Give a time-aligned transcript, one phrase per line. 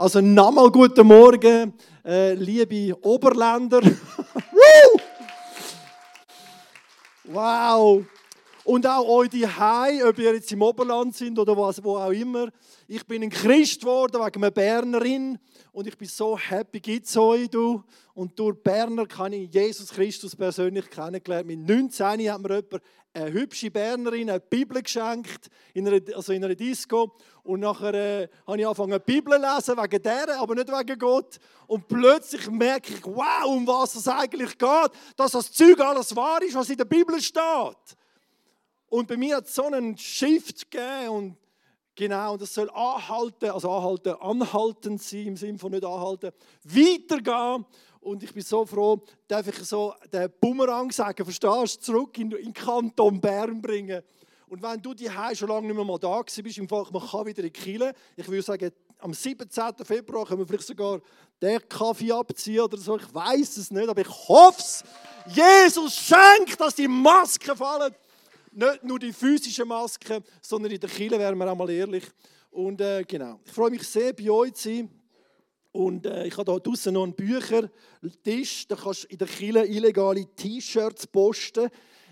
[0.00, 1.74] Also nochmal guten Morgen,
[2.06, 3.80] äh, liebe Oberländer.
[7.24, 8.04] wow!
[8.68, 12.10] Und auch euch die Hai, ob ihr jetzt im Oberland sind oder was, wo auch
[12.10, 12.50] immer.
[12.86, 15.38] Ich bin ein Christ geworden wegen einer Bernerin
[15.72, 17.82] und ich bin so happy, gibt es euch, du.
[18.12, 21.46] Und durch Berner kann ich Jesus Christus persönlich kennengelernt.
[21.46, 22.82] Mit 19 hat mir jemand
[23.14, 27.14] eine hübsche Bernerin eine Bibel geschenkt, in einer, also in einer Disco.
[27.44, 31.38] Und nachher äh, habe ich angefangen, Bibel zu lesen, wegen der, aber nicht wegen Gott.
[31.66, 36.42] Und plötzlich merke ich, wow, um was es eigentlich geht, dass das Zeug alles wahr
[36.42, 37.96] ist, was in der Bibel steht.
[38.88, 41.36] Und bei mir hat es so einen Shift gegeben und
[41.98, 46.30] Genau, und das soll anhalten, also anhalten, anhaltend sein, im Sinne von nicht anhalten,
[46.62, 47.66] weitergehen.
[47.98, 52.30] Und ich bin so froh, darf ich so den Bumerang sagen, verstehst du, zurück in,
[52.30, 54.00] den Kanton Bern bringen.
[54.46, 57.26] Und wenn du die schon lange nicht mehr mal da bist, im Fall, man kann
[57.26, 57.92] wieder in Kiel.
[58.14, 58.70] Ich würde sagen,
[59.00, 59.74] am 17.
[59.82, 61.00] Februar können wir vielleicht sogar
[61.42, 62.96] den Kaffee abziehen oder so.
[62.96, 64.84] Ich weiß es nicht, aber ich hoffe es.
[65.26, 67.92] Jesus schenkt, dass die Masken fallen
[68.52, 72.04] nicht nur die physische Maske, sondern in der Kille wären wir einmal ehrlich.
[72.50, 74.90] Und äh, genau, ich freue mich sehr, bei euch zu sein.
[75.72, 78.66] Und äh, ich habe hier draußen noch einen Büchertisch.
[78.66, 81.68] Da kannst du in der Kille illegale T-Shirts posten.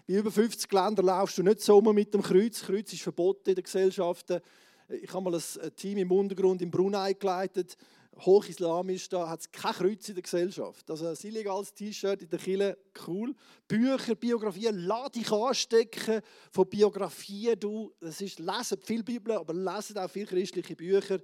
[0.07, 2.63] In über 50 Ländern laufst du nicht so mit dem Kreuz.
[2.63, 4.41] Kreuz ist verboten in den Gesellschaften.
[4.89, 7.77] Ich habe mal ein Team im Untergrund in Brunei geleitet
[8.25, 10.91] hochislamisch, da hat es kein Kreuz in der Gesellschaft.
[10.91, 13.35] Also ein illegales T-Shirt in der Kille, cool.
[13.69, 17.59] Bücher, Biografien, lass dich anstecken von Biografien.
[17.59, 21.21] Du, das ist, lesen viel Bibel, aber lesen auch viele christliche Bücher.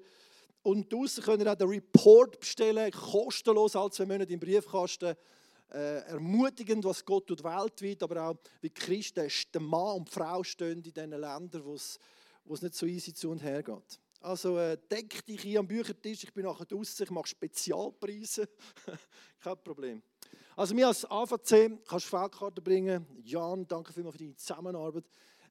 [0.63, 5.17] Und draußen könnt ihr auch den Report bestellen, kostenlos, alle zwei Monate im Briefkasten.
[5.73, 10.45] Äh, ermutigend, was Gott tut weltweit, aber auch wie Christen, der Mann und die Frau
[10.45, 11.99] stehen in diesen Ländern, wo es
[12.45, 14.02] nicht so easy zu und her geht.
[14.23, 18.49] Also äh, deck dich hier am Büchertisch, ich bin nachher draußen, ich mache Spezialpreise.
[19.41, 20.03] Kein Problem.
[20.55, 23.05] Also mir als AVC kannst du Feldkarte bringen.
[23.25, 25.05] Jan, danke vielmals für deine Zusammenarbeit.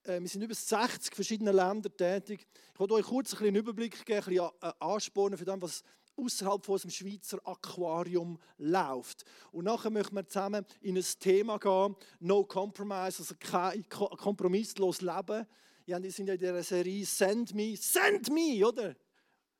[0.03, 2.47] Äh, wir sind in über 60 verschiedenen Ländern tätig.
[2.73, 5.83] Ich wollte euch kurz einen Überblick geben, ein bisschen äh, anspornen für das, was
[6.15, 9.25] außerhalb von unserem Schweizer Aquarium läuft.
[9.51, 15.45] Und nachher möchten wir zusammen in ein Thema gehen, No Compromise, also kein kompromisslos Leben.
[15.85, 18.95] Ja, die sind ja in dieser Serie Send Me, Send Me, oder?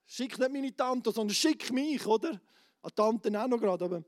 [0.05, 2.39] Schick nicht meine Tante, sondern schick mich, oder?
[2.81, 3.85] An Tante auch noch gerade.
[3.85, 4.03] Aber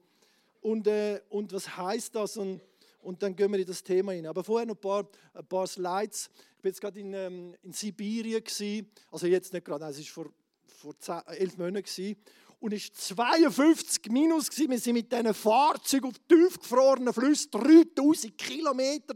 [0.62, 2.38] und, äh, und was heißt das?
[2.38, 2.62] Und,
[3.02, 4.28] und dann gehen wir in das Thema hin.
[4.28, 6.30] Aber vorher noch ein paar, ein paar Slides.
[6.58, 8.92] Ich war jetzt gerade in, ähm, in Sibirien, gewesen.
[9.12, 10.34] also jetzt nicht gerade, es war vor,
[10.66, 11.84] vor 10, elf Monaten.
[11.84, 12.18] Gewesen
[12.64, 14.50] und war 52 minus.
[14.50, 14.72] Gewesen.
[14.72, 19.14] Wir sind mit diesen Fahrzeugen auf tiefgefrorenen Flüssen 3000 Kilometer,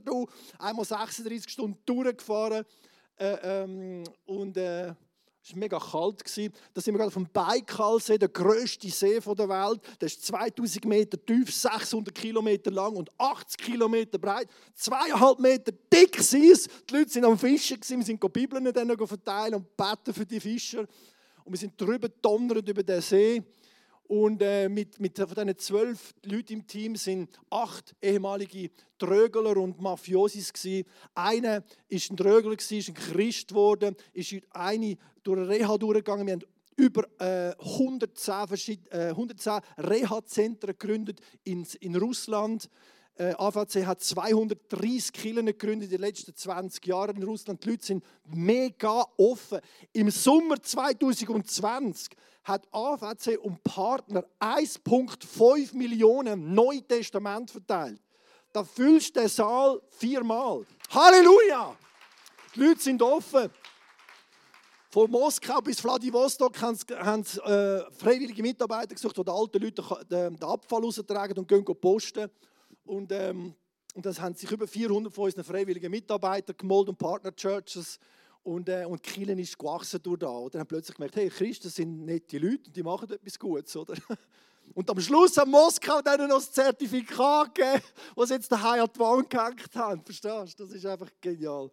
[0.59, 2.65] einmal 36 Stunden durchgefahren.
[3.15, 4.87] Äh, ähm, und äh,
[5.41, 6.21] es war mega kalt.
[6.73, 9.79] Da sind wir gerade auf dem Baikalsee, der grösste See der Welt.
[10.01, 14.49] Der ist 2000 Meter tief, 600 Kilometer lang und 80 Kilometer breit.
[14.75, 16.33] Zweieinhalb Meter dick ist.
[16.89, 20.85] Die Leute sind am Fischen, wir sind Bibeln dann verteilen und beten für die Fischer.
[21.47, 23.41] Und wir sind drüber donnert über den See.
[24.03, 29.79] Und äh, mit, mit von diesen zwölf Leuten im Team sind acht ehemalige Trögler und
[29.79, 30.85] Mafiosis gewesen.
[31.15, 36.27] Einer ist ein Trögler gewesen, ist ein Christ geworden, ist eine durch eine Reha durchgegangen.
[36.27, 36.43] Wir haben
[36.75, 42.69] über äh, 110, äh, 110 Reha-Zentren gegründet in, in Russland.
[43.19, 47.63] Äh, AVC hat 230 Kirchen gegründet in den letzten 20 Jahren in Russland.
[47.63, 49.59] Die Leute sind mega offen.
[49.91, 57.99] Im Sommer 2020 hat AVC und Partner 1,5 Millionen Neue Testament verteilt.
[58.53, 60.65] Da füllst du den Saal viermal.
[60.91, 61.75] Halleluja!
[62.55, 63.49] Die Leute sind offen.
[64.91, 70.43] Von Moskau bis Vladivostok haben sie, äh, freiwillige Mitarbeiter gesucht, die den alten Leuten den
[70.43, 72.29] Abfall raustragen und gehen posten.
[72.87, 73.53] Und, ähm,
[73.93, 77.99] und das haben sich über 400 von unseren freiwilligen Mitarbeitern gemolden und Partner-Churches.
[78.43, 80.29] Und, äh, und Kielen ist gewachsen durch da.
[80.29, 83.75] Und dann haben plötzlich gemerkt, hey, Christen sind nette Leute und die machen etwas Gutes,
[83.75, 83.95] oder?
[84.73, 87.81] Und am Schluss hat Moskau dann noch das Zertifikat gegeben,
[88.15, 90.03] was jetzt daheim an die gehängt haben.
[90.03, 90.65] Verstehst du?
[90.65, 91.71] Das ist einfach genial.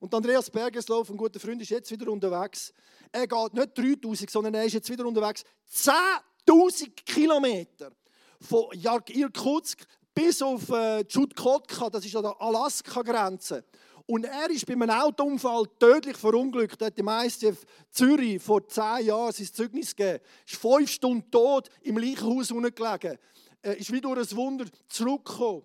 [0.00, 2.72] Und Andreas Bergeslauf, ein guter Freund, ist jetzt wieder unterwegs.
[3.12, 7.92] Er geht nicht 3000, sondern er ist jetzt wieder unterwegs 10.000 Kilometer
[8.40, 13.64] von Irkutsk bis auf äh, Chukotka, das ist an der Alaska-Grenze.
[14.06, 16.80] Und er ist bei einem Autounfall tödlich verunglückt.
[16.82, 20.18] Er hat im ICF Zürich vor zehn Jahren sein Zeugnis gegeben.
[20.18, 23.18] Er ist fünf Stunden tot im Leichenhaus gelegen.
[23.62, 25.62] Er ist wie durch ein Wunder zurückgekommen.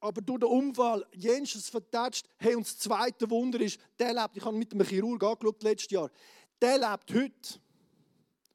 [0.00, 2.26] Aber durch den Unfall, Jensches vertätscht.
[2.36, 5.90] Hey, und das zweite Wunder ist, der lebt, ich habe mit einem Chirurg angeschaut letztes
[5.90, 6.10] Jahr,
[6.60, 7.60] der lebt heute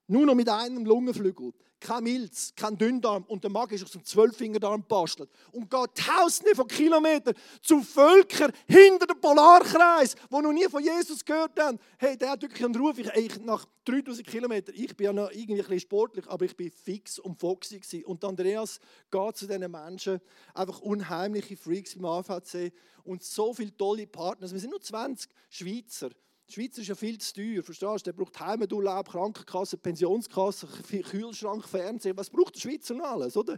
[0.08, 4.04] Nur noch mit einem Lungenflügel kein Milz, kein Dünndarm und der Magen ist aus dem
[4.04, 10.68] Zwölffingerdarm gebastelt und geht tausende von Kilometern zu Völkern hinter dem Polarkreis, die noch nie
[10.70, 11.78] von Jesus gehört haben.
[11.98, 12.98] Hey, der hat wirklich einen Ruf.
[12.98, 16.56] Ich, ich, nach 3000 Kilometern, ich bin ja noch irgendwie ein bisschen sportlich, aber ich
[16.56, 18.06] bin fix und foxy gewesen.
[18.06, 18.80] Und Andreas
[19.12, 20.22] geht zu diesen Menschen,
[20.54, 22.72] einfach unheimliche Freaks im AVC
[23.04, 24.50] und so viele tolle Partner.
[24.50, 26.12] Wir sind nur 20 Schweizer.
[26.54, 28.12] Die Schweiz ist ja viel zu teuer, verstehst du?
[28.12, 32.16] Der braucht Heimaturlaub, Krankenkasse, Pensionskasse, Kühlschrank, Fernsehen.
[32.16, 33.58] Was braucht der Schweizer noch alles, oder?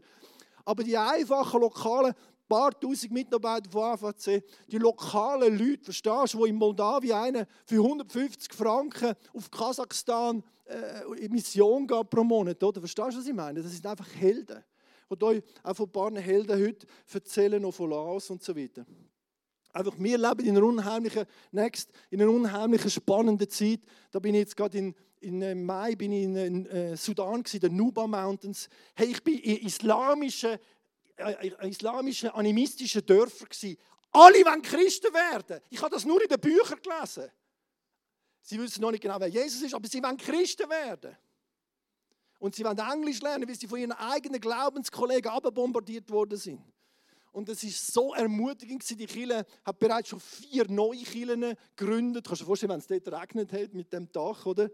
[0.63, 2.13] Aber die einfachen lokalen
[2.47, 7.83] paar tausend Mitarbeiter von AVC, die lokalen Leute, verstehst du, die in Moldawien einen für
[7.83, 12.80] 150 Franken auf Kasachstan äh, in Mission gehen pro Monat, oder?
[12.80, 13.62] Verstehst du, was ich meine?
[13.62, 14.63] Das sind einfach Helden.
[15.09, 18.86] Ich euch auch von ein paar Helden heute erzählen, noch von Laos und so weiter.
[19.75, 23.81] Einfach, wir leben in einer unheimlichen, next, in einer unheimlichen, spannenden Zeit.
[24.10, 27.44] Da bin ich jetzt gerade in, in äh, Mai bin ich in, in äh, Sudan,
[27.51, 28.69] in den Nuba Mountains.
[28.95, 30.57] Hey, ich bin in islamischen,
[31.18, 33.50] äh, äh, islamischen animistischen Dörfern.
[33.50, 33.77] Gewesen.
[34.12, 35.60] Alle wollen Christen werden.
[35.69, 37.30] Ich habe das nur in den Büchern gelesen.
[38.44, 41.18] Sie wissen noch nicht genau, wer Jesus ist, aber sie wollen Christen werden.
[42.39, 46.62] Und sie wollen Englisch lernen, weil sie von ihren eigenen Glaubenskollegen abbombardiert worden sind.
[47.36, 52.26] Und es ist so ermutigend, die Kirche hat bereits schon vier neue Kirchen gegründet.
[52.26, 54.72] Kannst du dir vorstellen, wenn es dort regnet hat mit dem Dach, oder?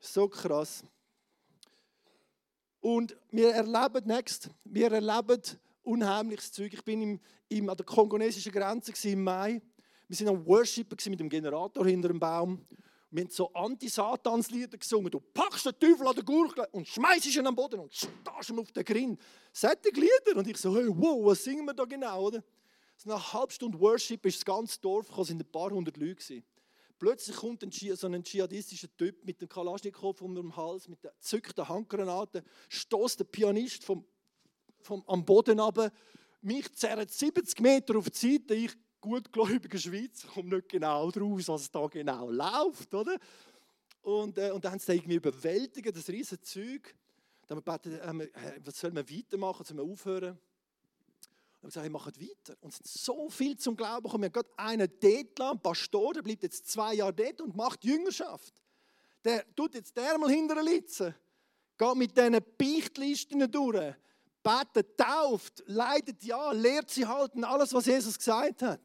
[0.00, 0.82] So krass.
[2.80, 5.40] Und wir erleben next, wir erleben
[5.84, 6.74] unheimliches Zeug.
[6.74, 9.62] Ich bin im, im, an der kongonesischen Grenze im Mai.
[10.08, 12.66] Wir sind am Worshipen mit dem Generator hinter dem Baum.
[13.10, 15.10] Wir haben so Anti-Satans-Lieder gesungen.
[15.10, 18.58] Du packst den Teufel an den Gurgel und schmeißt ihn am Boden und starrst ihn
[18.58, 19.18] auf den Grin.
[19.52, 20.36] Solche Lieder.
[20.36, 22.42] Und ich so, hey, wow, was singen wir da genau, oder?
[23.04, 26.16] Nach einer halben Stunde Worship ist das ganze Dorf gekommen, sind ein paar hundert Leute
[26.16, 26.44] gewesen.
[26.98, 31.12] Plötzlich kommt ein, so ein dschihadistischer Typ mit dem Kalaschnikow um den Hals, mit der
[31.20, 34.04] zückten Handgranaten, stoßt der Pianist vom,
[34.80, 35.92] vom, am Boden ab,
[36.40, 38.72] mich zerrt 70 Meter auf die Seite, ich
[39.06, 43.16] gutgläubiger Schweizer kommt nicht genau draus, was da genau läuft, oder?
[44.02, 46.94] Und, äh, und dann haben sie irgendwie überwältigt, das riesige Zeug.
[47.46, 50.30] Dann haben wir gebeten, äh, was sollen wir weitermachen, sollen wir aufhören?
[50.30, 52.56] Und haben gesagt, hey, macht weiter.
[52.60, 54.22] Und es sind so viel zum Glauben gekommen.
[54.22, 57.84] Wir haben gerade einen dort, ein Pastor, der bleibt jetzt zwei Jahre dort und macht
[57.84, 58.54] Jüngerschaft.
[59.24, 61.14] Der tut jetzt der hinter Litzen,
[61.76, 63.94] geht mit diesen Beichtlisten durch,
[64.46, 68.80] betet, tauft, leidet ja, lehrt sie halten, alles, was Jesus gesagt hat.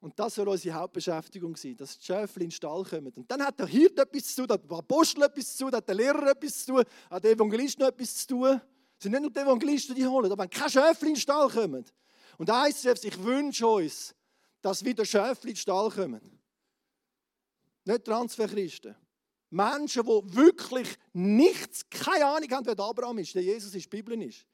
[0.00, 3.12] Und das soll unsere Hauptbeschäftigung sein, dass die Schäfchen in den Stall kommen.
[3.14, 6.30] Und dann hat der Hirt etwas zu tun, der Apostel etwas zu tun, der Lehrer
[6.32, 8.60] etwas zu tun, hat der Evangelist noch etwas zu tun.
[8.98, 11.48] Es sind nicht nur die Evangelisten, die holen, aber wenn keine Schäfchen in den Stall
[11.48, 11.84] kommen.
[12.36, 14.14] Und ICF, ich wünsche uns,
[14.60, 16.20] dass wieder Schäfchen in den Stall kommen.
[17.84, 18.96] Nicht Transferchristen.
[19.50, 24.20] Menschen, die wirklich nichts, keine Ahnung haben, wer Abraham ist, der Jesus ist, die Bibel
[24.22, 24.46] ist.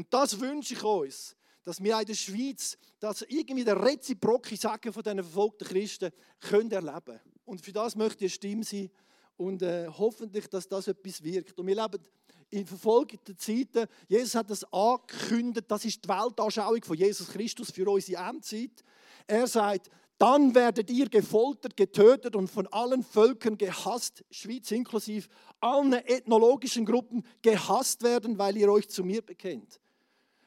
[0.00, 4.94] Und das wünsche ich uns, dass wir in der Schweiz dass irgendwie der reziproke Sagen
[4.94, 6.10] von diesen verfolgten Christen
[6.40, 8.90] können erleben Und für das möchte ich eine Stimme sein
[9.36, 11.58] und äh, hoffentlich, dass das etwas wirkt.
[11.58, 12.02] Und wir leben
[12.48, 13.86] in verfolgten Zeiten.
[14.08, 18.82] Jesus hat das angekündigt, das ist die Weltanschauung von Jesus Christus für unsere Endzeit.
[19.26, 25.28] Er sagt, dann werdet ihr gefoltert, getötet und von allen Völkern gehasst, Schweiz inklusive,
[25.60, 29.78] allen ethnologischen Gruppen gehasst werden, weil ihr euch zu mir bekennt.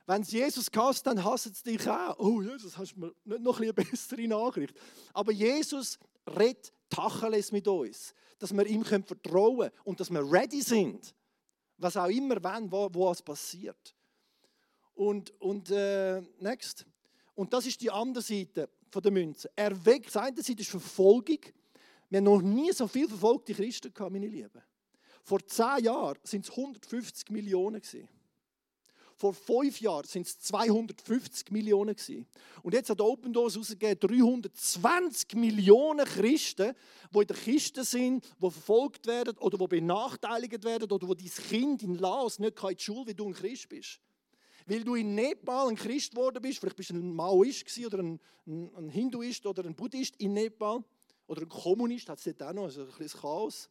[0.06, 2.20] Wenn es Jesus hasst, dann hasst es dich auch.
[2.20, 4.76] Oh, Jesus, hast du mir nicht noch eine bessere Nachricht.
[5.14, 10.62] Aber Jesus redet Tacheles mit uns, dass wir ihm vertrauen können und dass wir ready
[10.62, 11.16] sind,
[11.78, 13.96] was auch immer, wenn, wo, wo es passiert.
[14.94, 16.86] Und, und äh, next.
[17.36, 19.50] Und das ist die andere Seite der Münze.
[19.56, 21.40] Erweckt, die eine Seite ist Verfolgung.
[22.10, 24.62] Wir haben noch nie so viele verfolgte Christen gehabt, meine Lieben.
[25.24, 28.08] Vor zehn Jahren sind es 150 Millionen gewesen.
[29.24, 32.28] Vor fünf Jahren sind es 250 Millionen gewesen.
[32.62, 36.74] Und jetzt hat Open Doors herausgegeben, 320 Millionen Christen,
[37.10, 41.30] die in der Kiste sind, die verfolgt werden oder die benachteiligt werden oder wo dein
[41.30, 44.02] Kind in Laos nicht in die Schule, wie du ein Christ bist.
[44.66, 48.20] Weil du in Nepal ein Christ geworden bist, vielleicht bist du ein Maoist oder ein,
[48.46, 50.84] ein, ein Hinduist oder ein Buddhist in Nepal
[51.28, 53.70] oder ein Kommunist, hat es dort auch noch, also ein bisschen Chaos.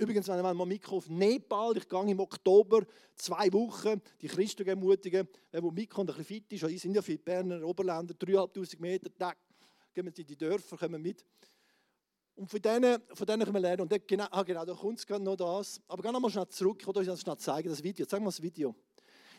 [0.00, 4.66] Übrigens, wenn wir mal mitkommen auf Nepal, ich gehe im Oktober zwei Wochen die Christen
[4.66, 9.14] ermutigen, wer mitkommt, ein bisschen fit ist, ich sind ja die Berner Oberländer, 3'500 Meter,
[9.18, 9.36] Tag,
[9.92, 11.22] gehen wir in die Dörfer, kommen mit.
[12.34, 13.82] Und von denen, von denen können wir lernen.
[13.82, 15.82] Und genau, ah, genau, da kommt es noch das.
[15.86, 18.06] Aber gehen wir mal schnell zurück, ich wollte euch das schnell zeigen, das Video.
[18.06, 18.74] Zeig mal das Video.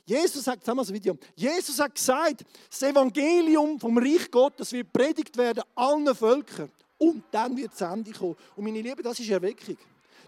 [0.06, 1.18] Jesus sagt, sagen wir das Video.
[1.36, 6.72] Jesus hat gesagt, das Evangelium vom Reich Gottes wird predigt werden allen Völkern.
[7.00, 8.36] Und dann wird das Ende kommen.
[8.56, 9.76] Und meine Lieben, das ist Erweckung.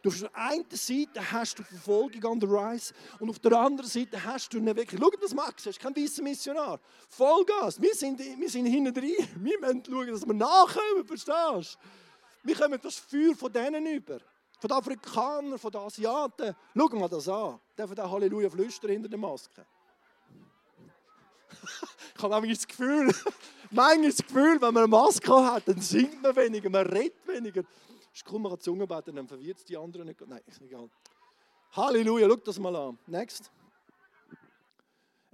[0.03, 3.89] Du auf der einen Seite hast du Verfolgung an der Rise und auf der anderen
[3.89, 6.77] Seite hast du eine wirklich, schau das Max, hast kein weißer Missionar.
[7.07, 9.15] Vollgas, wir sind, wir sind hinten drin.
[9.37, 12.47] Wir müssen schauen, dass wir nachkommen, verstehst du?
[12.47, 14.19] Wir kommen das Feuer von denen über.
[14.59, 16.53] Von den Afrikanern, von den Asiaten.
[16.77, 17.57] Schau mal das an.
[17.77, 19.65] Der von den Halleluja flüstern hinter der Maske.
[22.15, 23.07] ich habe manchmal das Gefühl,
[23.71, 27.63] manchmal das Gefühl, wenn man eine Maske hat, dann singt man weniger, man redet weniger.
[28.21, 30.21] Kann Zunge beten, dann verwirrt es die anderen nicht.
[30.27, 30.89] Nein, ist egal.
[31.71, 32.99] Halleluja, schau das mal an.
[33.07, 33.51] Next.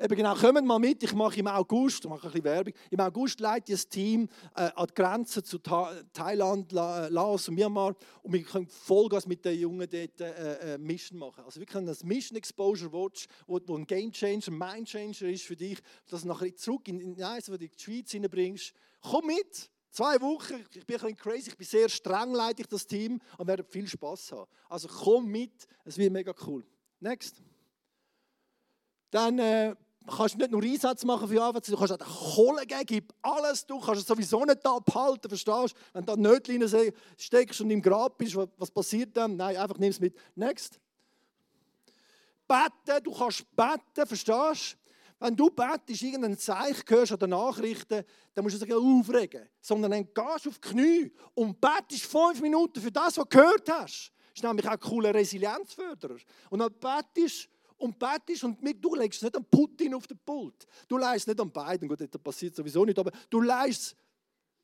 [0.01, 3.41] Eben genau, kommt mal mit, ich mache im August, mache ein bisschen Werbung, im August
[3.41, 7.98] leite ich ein Team äh, an die Grenze zu Tha Thailand, La Laos und Myanmar
[8.24, 11.43] und wir können Vollgas mit den Jungen dort äh, äh, Mission machen.
[11.43, 15.29] Also wir können das Mission Exposure Watch, wo, wo ein Game Changer, ein Mind Changer
[15.29, 18.74] ist für dich, dass du nachher zurück in, in eins, du die Schweiz hineinbringst.
[19.01, 19.69] Komm mit!
[19.91, 23.19] Zwei Wochen, ich bin ein bisschen crazy, ich bin sehr streng, leite ich das Team
[23.38, 24.50] und werde viel Spaß haben.
[24.69, 26.63] Also komm mit, es wird mega cool.
[27.00, 27.41] Next.
[29.10, 32.86] Dann äh, kannst du nicht nur Einsatz machen für Arbeit, du kannst auch Kohle geben,
[32.86, 35.79] gib alles, du kannst es sowieso nicht abhalten, verstehst du?
[35.93, 39.38] Wenn du da Nötchen steckst und im Grab bist, was passiert dann?
[39.38, 40.15] Nein, einfach nimm es mit.
[40.36, 40.79] Next.
[42.48, 44.78] Beten, du kannst beten, verstehst du?
[45.19, 49.49] Wenn du betest, irgendein Zeichen hörst oder Nachrichten, dann musst du dich aufregen.
[49.59, 53.38] Sondern dann gehst du auf die Knie und betest fünf Minuten für das, was du
[53.38, 54.11] gehört hast.
[54.11, 56.17] Das ist nämlich auch ein cooler Resilienzförderer.
[56.49, 60.67] Und dann betest und betest und du legst nicht an Putin auf den Pult.
[60.88, 63.95] Du leist nicht an beiden, gut, das passiert sowieso nicht, aber du leist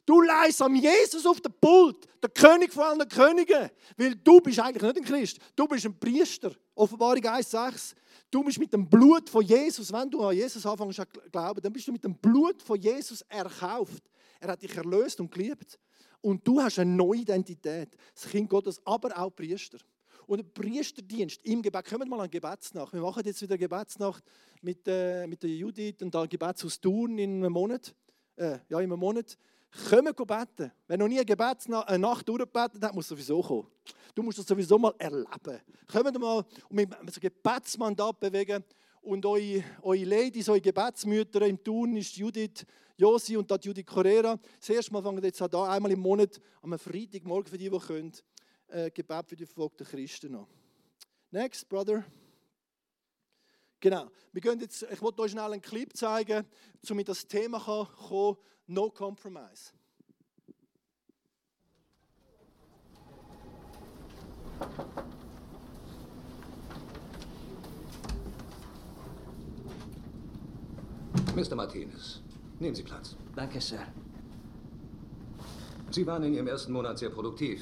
[0.05, 3.69] Du leist am Jesus auf den Pult, der König von allen Königen.
[3.97, 6.51] Weil du bist eigentlich nicht ein Christ, du bist ein Priester.
[6.75, 7.95] Offenbarung 1,6.
[8.29, 11.71] Du bist mit dem Blut von Jesus, wenn du an Jesus anfängst zu glauben, dann
[11.71, 14.03] bist du mit dem Blut von Jesus erkauft.
[14.39, 15.79] Er hat dich erlöst und geliebt.
[16.21, 17.95] Und du hast eine neue Identität.
[18.13, 19.77] Das Kind Gottes, aber auch Priester.
[20.27, 21.85] Und ein Priesterdienst im Gebet.
[21.85, 22.93] Kommt mal an Gebetsnacht.
[22.93, 24.23] Wir machen jetzt wieder Gebetsnacht
[24.61, 27.93] mit, äh, mit der Judith und dann Gebetshaus Turn in einem Monat.
[28.35, 29.37] Äh, ja, in einem Monat.
[29.89, 30.71] Kommen beten.
[30.87, 33.67] Wenn noch nie eine Gebetsnacht eine Nacht durchgebetet hat, muss sowieso kommen.
[34.13, 35.61] Du musst das sowieso mal erleben.
[35.91, 36.37] Kommt mal
[36.69, 38.63] und mit einem Gebetsmandat bewegen.
[39.01, 42.65] Und eure, eure Ladies, eure Gebetsmütter im Turn ist Judith
[42.97, 44.39] Josi und dort Judith Correa.
[44.59, 48.13] Das erste Mal fangen jetzt an, einmal im Monat, am Freitagmorgen für die, die können,
[48.67, 50.47] äh, Gebet für die verfolgten Christen an.
[51.31, 52.05] Next, Brother.
[53.79, 54.09] Genau.
[54.31, 56.45] Wir gehen jetzt, ich wollte euch schnell einen Clip zeigen,
[56.87, 59.71] damit das Thema kann kommen, No Compromise.
[71.35, 71.55] Mr.
[71.55, 72.21] Martinez,
[72.59, 73.15] nehmen Sie Platz.
[73.35, 73.85] Danke, Sir.
[75.91, 77.61] Sie waren in Ihrem ersten Monat sehr produktiv.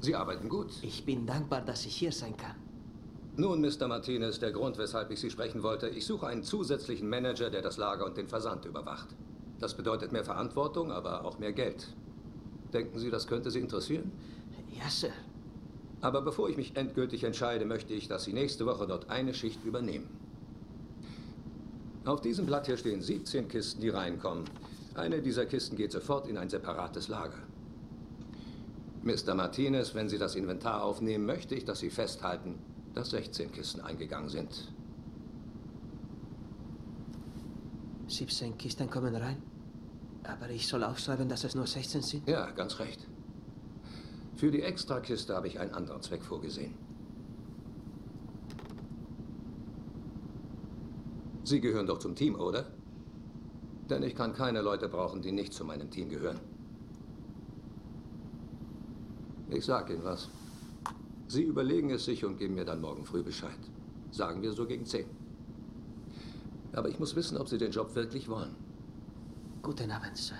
[0.00, 0.72] Sie arbeiten gut.
[0.82, 2.67] Ich bin dankbar, dass ich hier sein kann.
[3.38, 3.86] Nun, Mr.
[3.86, 7.76] Martinez, der Grund, weshalb ich Sie sprechen wollte, ich suche einen zusätzlichen Manager, der das
[7.76, 9.06] Lager und den Versand überwacht.
[9.60, 11.86] Das bedeutet mehr Verantwortung, aber auch mehr Geld.
[12.72, 14.10] Denken Sie, das könnte Sie interessieren?
[14.76, 15.12] Ja, Sir.
[16.00, 19.64] Aber bevor ich mich endgültig entscheide, möchte ich, dass Sie nächste Woche dort eine Schicht
[19.64, 20.08] übernehmen.
[22.06, 24.46] Auf diesem Blatt hier stehen 17 Kisten, die reinkommen.
[24.96, 27.38] Eine dieser Kisten geht sofort in ein separates Lager.
[29.04, 29.36] Mr.
[29.36, 32.58] Martinez, wenn Sie das Inventar aufnehmen, möchte ich, dass Sie festhalten,
[32.94, 34.72] dass 16 Kisten eingegangen sind.
[38.08, 39.42] 17 Kisten kommen rein.
[40.24, 42.28] Aber ich soll aufschreiben, dass es nur 16 sind?
[42.28, 43.06] Ja, ganz recht.
[44.36, 46.74] Für die Extrakiste habe ich einen anderen Zweck vorgesehen.
[51.44, 52.66] Sie gehören doch zum Team, oder?
[53.88, 56.38] Denn ich kann keine Leute brauchen, die nicht zu meinem Team gehören.
[59.50, 60.28] Ich sag Ihnen was.
[61.28, 63.58] Sie überlegen es sich und geben mir dann morgen früh Bescheid.
[64.10, 65.04] Sagen wir so gegen 10.
[66.72, 68.54] Aber ich muss wissen, ob Sie den Job wirklich wollen.
[69.60, 70.36] Guten Abend, Sir.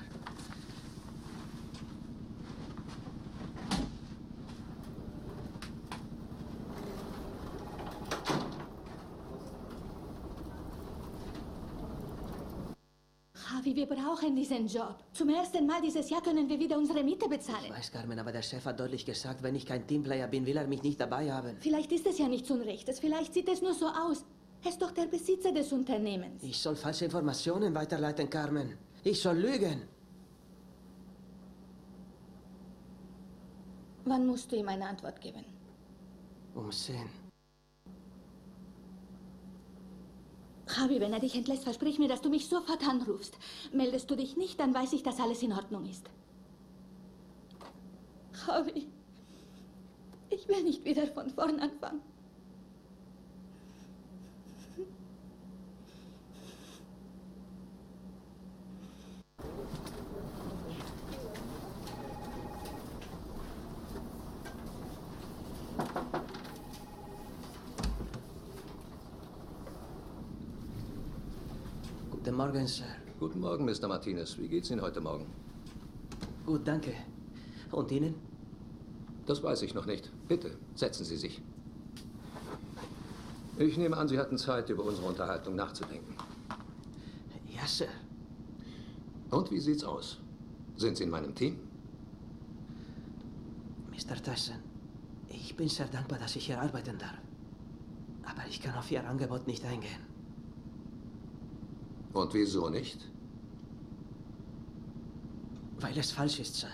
[13.59, 14.97] Javi, wir brauchen diesen Job.
[15.13, 17.71] Zum ersten Mal dieses Jahr können wir wieder unsere Miete Ich bezahlen.
[17.71, 20.67] weiß, Carmen, aber der Chef hat deutlich gesagt, wenn ich kein Teamplayer bin, will er
[20.67, 21.57] mich nicht dabei haben.
[21.61, 24.25] Vielleicht ist es ja nichts Unrechtes, vielleicht sieht es nur so aus.
[24.63, 26.43] Er ist doch der Besitzer des Unternehmens.
[26.43, 28.77] Ich soll falsche Informationen weiterleiten, Carmen.
[29.03, 29.83] Ich soll lügen.
[34.05, 35.45] Wann musst du ihm eine Antwort geben?
[36.55, 36.97] Um 10.
[40.77, 43.39] Javi, wenn er dich entlässt, versprich mir, dass du mich sofort anrufst.
[43.73, 46.09] Meldest du dich nicht, dann weiß ich, dass alles in Ordnung ist.
[48.47, 48.87] Javi,
[50.31, 52.03] ich will nicht wieder von vorn anfangen.
[72.11, 72.87] Guten Morgen, Sir.
[73.21, 73.89] Guten Morgen, Mr.
[73.89, 74.39] Martinez.
[74.39, 75.27] Wie geht's Ihnen heute Morgen?
[76.47, 76.95] Gut, danke.
[77.71, 78.15] Und Ihnen?
[79.27, 80.11] Das weiß ich noch nicht.
[80.29, 81.43] Bitte, setzen Sie sich.
[83.59, 86.15] Ich nehme an, Sie hatten Zeit, über unsere Unterhaltung nachzudenken.
[87.55, 87.89] Ja, Sir.
[89.31, 90.19] Und wie sieht's aus?
[90.79, 91.59] Sind Sie in meinem Team?
[93.91, 94.23] Mr.
[94.23, 94.57] Tyson,
[95.29, 97.19] ich bin sehr dankbar, dass ich hier arbeiten darf.
[98.25, 100.08] Aber ich kann auf Ihr Angebot nicht eingehen.
[102.19, 102.99] Und wieso nicht?
[105.79, 106.71] Weil es falsch ist, Sir.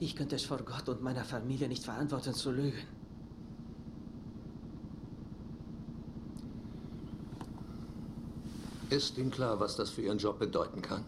[0.00, 2.86] Ich könnte es vor Gott und meiner Familie nicht verantworten zu lügen.
[8.88, 11.04] Ist Ihnen klar, was das für Ihren Job bedeuten kann?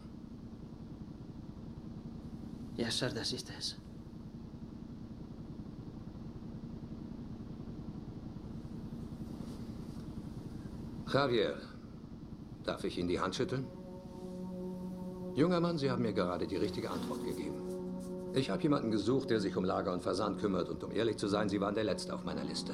[2.76, 3.76] Ja, Sir, das ist es.
[11.10, 11.69] Javier,
[12.70, 13.66] darf ich Ihnen die Hand schütteln?
[15.34, 17.56] Junger Mann, Sie haben mir gerade die richtige Antwort gegeben.
[18.32, 21.26] Ich habe jemanden gesucht, der sich um Lager und Versand kümmert und um ehrlich zu
[21.26, 22.72] sein, Sie waren der Letzte auf meiner Liste.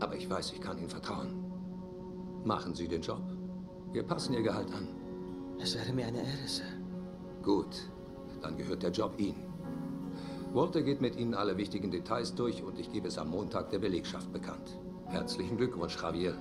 [0.00, 1.34] Aber ich weiß, ich kann Ihnen vertrauen.
[2.44, 3.20] Machen Sie den Job.
[3.92, 4.88] Wir passen Ihr Gehalt an.
[5.60, 6.64] Es wäre mir eine Ehre, Sir.
[7.42, 7.90] Gut,
[8.40, 9.44] dann gehört der Job Ihnen.
[10.54, 13.80] Walter geht mit Ihnen alle wichtigen Details durch und ich gebe es am Montag der
[13.80, 14.78] Belegschaft bekannt.
[15.08, 16.34] Herzlichen Glückwunsch, Javier.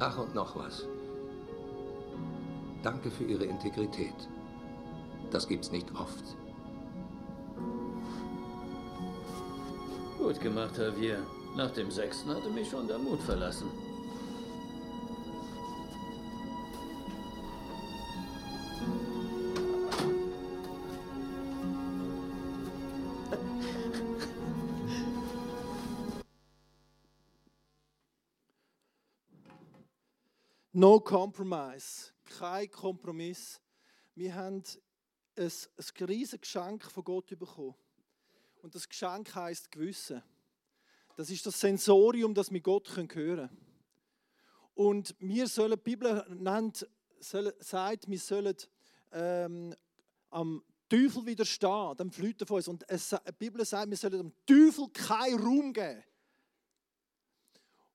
[0.00, 0.86] Ach, und noch was.
[2.82, 4.14] Danke für Ihre Integrität.
[5.30, 6.24] Das gibt's nicht oft.
[10.18, 11.18] Gut gemacht, Javier.
[11.56, 13.68] Nach dem sechsten hatte mich schon der Mut verlassen.
[30.78, 32.12] No compromise.
[32.38, 33.60] Kein Kompromiss.
[34.14, 34.62] Wir haben
[35.36, 37.74] ein, ein riesiges Geschenk von Gott bekommen.
[38.62, 40.22] Und das Geschenk heißt Gewissen.
[41.16, 43.50] Das ist das Sensorium, das wir Gott hören können.
[44.76, 46.88] Und wir sollen, die Bibel nennt,
[47.18, 48.54] soll, sagt, wir sollen
[49.10, 49.74] ähm,
[50.30, 52.68] am Teufel widerstehen, dem Flüten von uns.
[52.68, 56.04] Und es, die Bibel sagt, wir sollen dem Teufel keinen Raum geben.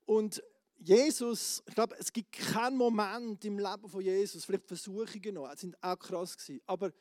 [0.06, 0.44] Und
[0.86, 5.82] Jesus, ich glaube, es gibt keinen Moment im Leben von Jesus, vielleicht Versuchungen noch, sind
[5.82, 6.92] auch krass gewesen, aber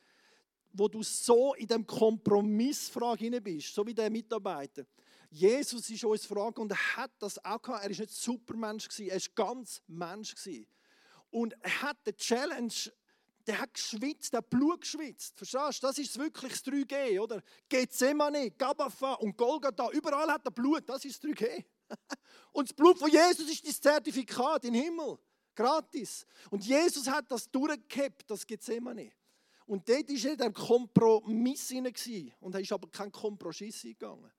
[0.71, 4.85] wo du so in dem Kompromissfrage hinein bist, so wie der Mitarbeiter.
[5.29, 7.83] Jesus ist uns Frage und er hat das auch gehabt.
[7.83, 10.65] Er ist nicht Supermensch gewesen, er ist ganz Mensch gewesen.
[11.29, 12.73] Und er hat die Challenge,
[13.45, 15.35] der hat geschwitzt, der hat Blut geschwitzt.
[15.35, 15.87] Verstehst du?
[15.87, 17.43] Das ist wirklich das 3G, oder?
[17.67, 21.65] Gethsemane, Gabafa und Golgatha, überall hat er Blut, das ist das 3G.
[22.51, 25.17] Und das Blut von Jesus ist das Zertifikat im Himmel.
[25.55, 26.25] Gratis.
[26.49, 29.11] Und Jesus hat das durchgehabt, das Gethsemane.
[29.65, 32.33] Und dort war er in einem Kompromiss hinein.
[32.39, 34.31] Und er ist aber kein Kompromiss eingegangen.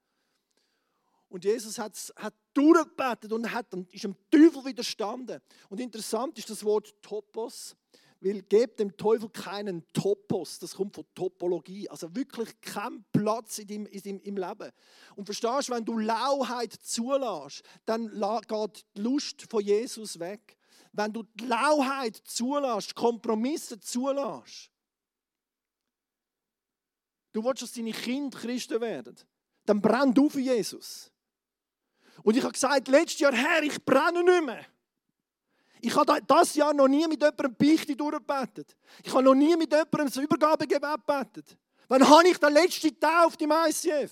[1.29, 5.41] Und Jesus hat, hat durchgebetet und hat, ist dem Teufel widerstanden.
[5.69, 7.75] Und interessant ist das Wort Topos,
[8.25, 13.67] weil gebt dem Teufel keinen Topos, das kommt von Topologie, also wirklich keinen Platz in
[13.67, 14.73] deinem, in deinem, im Leben.
[15.15, 20.57] Und verstehst, wenn du Lauheit zulässt, dann geht die Lust von Jesus weg.
[20.93, 24.71] Wenn du die Lauheit zulässt, Kompromisse zulässt,
[27.35, 29.17] du willst, dass deine Kinder Christen werden,
[29.67, 31.13] dann brenn du für Jesus.
[32.23, 34.65] Und ich habe gesagt, letztes Jahr, Herr, ich brenne nicht mehr.
[35.85, 38.75] Ich habe das Jahr noch nie mit jemandem Beichte durchgebetet.
[39.03, 41.59] Ich habe noch nie mit jemandem das Übergabegebet gebetet.
[41.89, 44.11] Wann habe ich den letzten Taufe im ICF?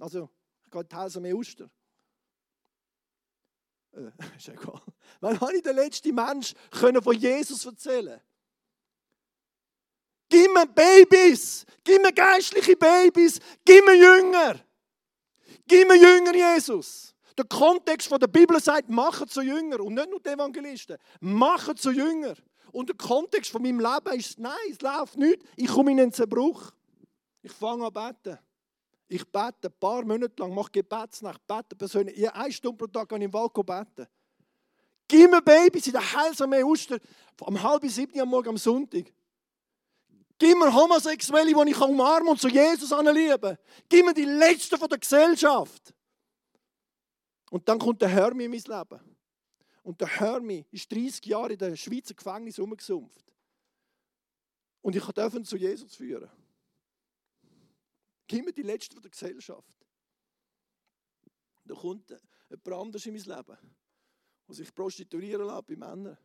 [0.00, 0.28] Also,
[0.64, 1.70] ich gehe teils mehr Oster.
[3.92, 4.82] Äh, ist egal.
[5.20, 8.20] Wann habe ich den letzten Mensch können von Jesus erzählen
[10.28, 14.60] Gib mir Babys, gib mir geistliche Babys, gib mir Jünger.
[15.64, 17.07] Gib mir Jünger, Jesus.
[17.38, 19.80] Der Kontext der Bibel sagt, machen zu Jünger.
[19.80, 20.98] Und nicht nur die Evangelisten.
[21.20, 22.34] Machen zu Jünger.
[22.72, 25.42] Und der Kontext von meinem Leben ist, nein, es läuft nicht.
[25.56, 26.72] Ich komme in einen Zerbruch.
[27.42, 28.38] Ich fange an zu beten.
[29.10, 32.18] Ich bete ein paar Monate lang, mache Gebetsnacht, bete persönlich.
[32.18, 34.06] Ja, eine Stunde pro Tag kann ich im Wald beten.
[35.06, 36.98] Gib mir Babys in der Heilsarmee Oster
[37.40, 39.10] am halb sieben am Morgen am Sonntag.
[40.38, 43.56] Gib mir Homosexuelle, die ich umarmen und zu Jesus anlieben.
[43.88, 45.94] Gib mir die Letzten von der Gesellschaft.
[47.50, 49.16] Und dann kommt der Hermi in mein Leben.
[49.82, 53.24] Und der Hermi ist 30 Jahre in der Schweizer Gefängnis rumgesumpft.
[54.82, 56.30] Und ich durfte ihn zu Jesus führen.
[58.26, 59.74] Gib mir die Letzten von der Gesellschaft.
[61.64, 62.10] Da kommt
[62.50, 63.58] jemand anderes in mein Leben,
[64.46, 66.18] der sich prostituieren lässt bei Männern.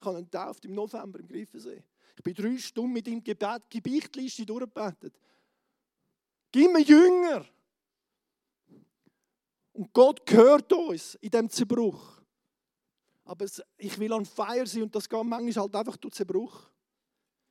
[0.00, 1.82] Ich habe ihn getauft im November im Griffensee.
[2.16, 5.18] Ich bin drei Stunden mit ihm Gebet, Gebeichtliste durchgebetet.
[6.50, 7.46] Gib mir Jünger.
[9.78, 12.20] Und Gott gehört uns in diesem Zerbruch.
[13.24, 16.68] Aber ich will an Feier sein und das geht manchmal halt einfach durch Zerbruch.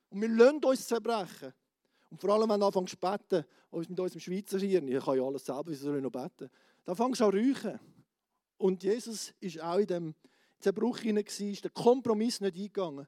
[0.10, 1.54] Und wir lassen uns zerbrechen.
[2.10, 5.24] Und vor allem, wenn du anfängst zu beten, mit unserem Schweizer Hirn, ich kann ja
[5.24, 6.50] alles selber, wieso soll ich noch beten?
[6.84, 7.80] Dann fängst du an zu räuchen.
[8.58, 10.16] Und Jesus ist auch in dem
[10.60, 13.08] Zerbruch hinein, ist der Kompromiss nicht eingegangen.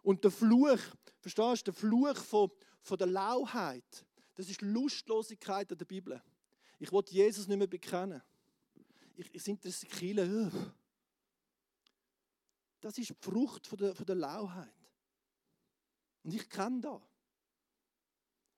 [0.00, 0.80] Und der Fluch,
[1.20, 6.22] verstehst du, der Fluch von, von der Lauheit, das ist Lustlosigkeit in der Bibel.
[6.78, 8.22] Ich wollte Jesus nicht mehr bekennen.
[9.16, 10.52] Ich, es interessiert Kiele.
[12.80, 14.72] Das ist die Frucht von der, von der Lauheit.
[16.22, 17.02] Und ich kenne das.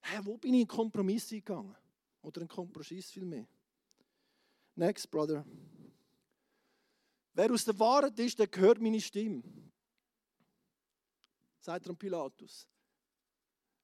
[0.01, 1.77] Hey, wo bin ich in Kompromiss eingegangen?
[2.23, 3.47] Oder ein Kompromiss vielmehr?
[4.75, 5.45] Next, Brother.
[7.35, 9.43] Wer aus der Wahrheit ist, der hört meine Stimme.
[11.61, 12.67] Sagt er Pilatus.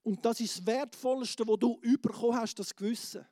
[0.02, 3.26] Und das ist das Wertvollste, was du bekommen hast, das Gewissen.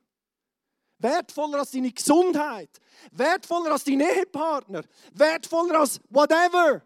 [1.03, 2.69] Wertvoller als deine Gesundheit.
[3.11, 4.83] Wertvoller als dein Ehepartner.
[5.13, 6.81] Wertvoller als whatever.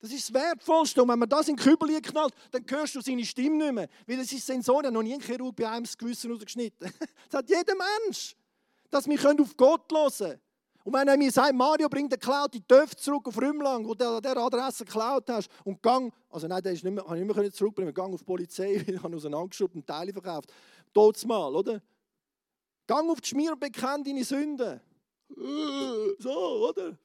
[0.00, 1.02] Das ist das Wertvollste.
[1.02, 3.88] Und wenn man das in den Kübel knallt, dann hörst du seine Stimme nicht mehr.
[4.06, 6.92] Weil es ist Sensoren, noch nie ein Chirurg bei einem das Gewissen rausgeschnitten.
[7.30, 8.36] Das hat jeder Mensch.
[8.90, 10.40] Dass wir auf Gott hören können.
[10.88, 14.08] Und wenn er mir sagt, Mario, bring den geklauten Töpf zurück auf Rümlang, wo du
[14.08, 17.26] an dieser Adresse geklaut hast, und gang, also nein, den ist nicht mehr, habe ich
[17.26, 20.50] nicht mehr zurückbringen, gang auf die Polizei, ich habe auseinandergeschoben und Teile verkauft.
[20.92, 21.82] Totes Mal, oder?
[22.86, 24.80] Gang auf die Schmier und bekenn deine Sünden.
[26.18, 26.98] So, oder?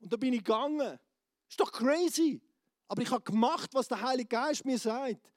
[0.00, 0.98] Und da bin ich gegangen.
[1.48, 2.42] Ist doch crazy.
[2.88, 5.30] Aber ich habe gemacht, was der Heilige Geist mir sagt.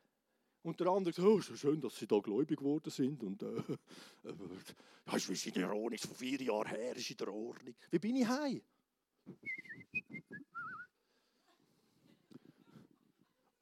[0.64, 3.24] Und der andere sagt, oh, ist schön, dass sie da gläubig geworden sind.
[3.24, 4.34] Und äh, äh,
[5.06, 5.30] ja, ist
[5.74, 7.76] Ordnung, von vier Jahren her, ist in der Ordnung.
[7.90, 8.62] Wie bin ich heim?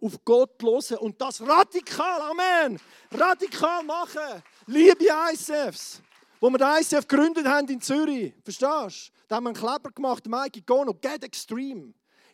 [0.02, 2.80] Auf Gott hören und das radikal, Amen,
[3.12, 4.44] radikal machen.
[4.68, 6.02] Liebe ICFs,
[6.40, 9.16] wo wir den ICF gegründet haben in Zürich, verstehst du?
[9.28, 11.94] Da haben wir einen Kleber gemacht, Mikey Gono, Get Extreme.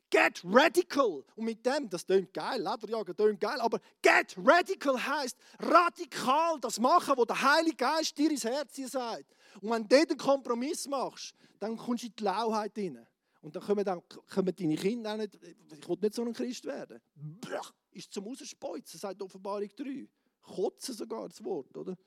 [0.10, 1.24] Get radical.
[1.36, 6.80] Und mit dem, das klingt geil, Lederjagen klingt geil, aber get radical heißt radikal das
[6.80, 9.34] machen, was der Heilige Geist dir ins Herz sagt.
[9.62, 13.08] Und wenn du den Kompromiss machst, dann kommst du in die Lauheit rein.
[13.42, 16.66] Und dann kommen, dann kommen deine Kinder auch nicht, ich will nicht so ein Christ
[16.66, 17.02] werden.
[17.16, 20.08] Blech, ist zum Rausspeuzen, sagt Offenbarung 3.
[20.42, 21.98] Kotzen sogar das Wort, oder?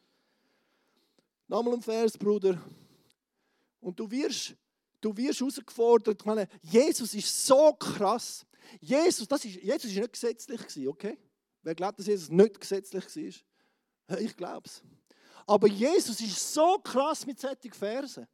[1.46, 2.60] Nochmal ein Vers, Bruder.
[3.80, 4.56] Und du wirst
[5.04, 6.18] Du wirst herausgefordert.
[6.18, 8.46] Ich meine, Jesus ist so krass.
[8.80, 11.18] Jesus, das ist, Jesus ist nicht gesetzlich, okay?
[11.62, 13.04] Wer glaubt, dass Jesus nicht gesetzlich
[14.08, 14.18] war?
[14.18, 14.82] Ich glaube es.
[15.46, 18.26] Aber Jesus ist so krass mit solchen Versen.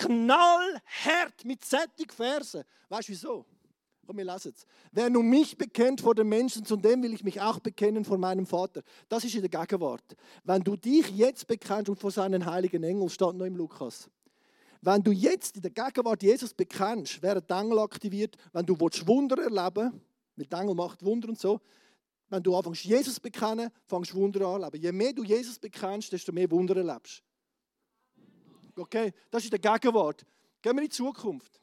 [0.00, 2.64] Knallhart mit solchen Versen.
[2.88, 3.46] Weißt du wieso?
[4.06, 4.66] Komm, wir lassen es.
[4.92, 8.18] Wer nun mich bekennt vor den Menschen, zu dem will ich mich auch bekennen vor
[8.18, 8.82] meinem Vater.
[9.08, 10.16] Das ist in der Gegenwart.
[10.44, 14.08] Wenn du dich jetzt bekennst und vor seinen heiligen Engel, steht noch im Lukas.
[14.80, 18.36] Wenn du jetzt in der Gegenwart Jesus bekennst, werden die Engel aktiviert.
[18.52, 20.06] Wenn du Wunder erleben willst,
[20.36, 21.60] mit Engel macht Wunder und so,
[22.28, 24.70] wenn du anfängst Jesus bekennen, fängst du Wunder an.
[24.74, 27.22] Je mehr du Jesus bekennst, desto mehr Wunder erlebst.
[28.76, 30.24] Okay, das ist der Gegenwart.
[30.60, 31.60] Gehen wir in die Zukunft.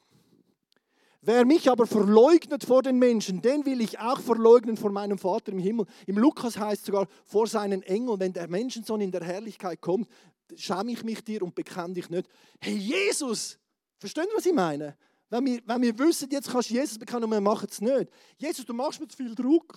[1.26, 5.52] Wer mich aber verleugnet vor den Menschen, den will ich auch verleugnen vor meinem Vater
[5.52, 5.86] im Himmel.
[6.06, 10.06] Im Lukas heißt es sogar vor seinen Engeln, wenn der Menschensohn in der Herrlichkeit kommt,
[10.54, 12.28] schäme ich mich dir und bekenne dich nicht.
[12.60, 13.58] Hey, Jesus!
[13.98, 14.98] Verstehen Sie, was ich meine?
[15.30, 18.10] Wenn wir, wenn wir wissen, jetzt kannst du Jesus bekennen und wir machen es nicht.
[18.36, 19.74] Jesus, du machst mir zu viel Druck.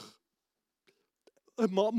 [1.57, 1.91] Äh, mal,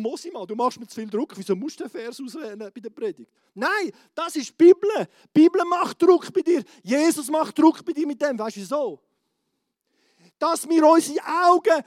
[0.46, 1.32] du machst mir zu viel Druck.
[1.36, 3.30] Wieso musst du den Vers auswählen bei der Predigt?
[3.54, 4.90] Nein, das ist die Bibel.
[5.34, 6.62] Die Bibel macht Druck bei dir.
[6.82, 8.38] Jesus macht Druck bei dir mit dem.
[8.38, 9.00] Weißt du wieso?
[10.38, 11.84] dass wir unsere Augen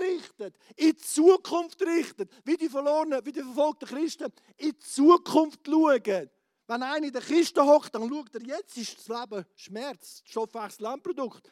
[0.00, 5.60] richten, in die Zukunft richten, wie die verlorenen, wie die verfolgten Christen, in die Zukunft
[5.66, 6.30] schauen.
[6.68, 10.84] Wenn einer in der Kiste hockt, dann schaut er, jetzt ist das Leben Schmerz, Stoffwechsel,
[10.84, 11.50] Landprodukt.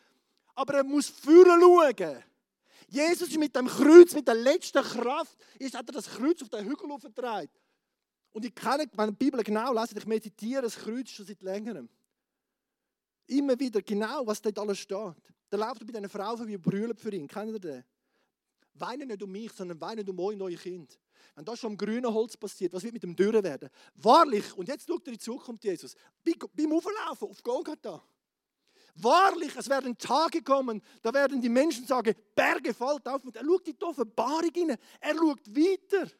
[0.55, 2.23] Aber er muss führen schauen.
[2.88, 6.49] Jesus ist mit dem Kreuz, mit der letzten Kraft, ist, hat er das Kreuz auf
[6.49, 7.51] den Hügel aufgetragen.
[8.31, 11.88] Und ich kenne, die Bibel genau lese, ich meditiere das Kreuz schon seit längerem.
[13.27, 15.17] Immer wieder genau, was dort alles steht.
[15.51, 17.27] Da läuft er bei einer Frau und brüllt für ihn.
[17.27, 17.85] Kennt ihr den?
[18.75, 20.99] Weine nicht um mich, sondern weine um euch und eure Kind.
[21.35, 23.71] Wenn das schon am grünen Holz passiert, was wird mit dem Dürren werden?
[23.95, 28.03] Wahrlich, und jetzt schaut er in die Zukunft, Jesus, beim Auflaufen auf Golgatha.
[29.03, 33.25] Wahrlich, es werden Tage kommen, da werden die Menschen sagen, Berge fällt auf.
[33.25, 36.11] Und er schaut die Offenbarung hinein, er schaut weiter.